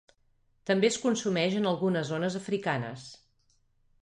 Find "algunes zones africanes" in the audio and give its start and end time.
1.73-3.05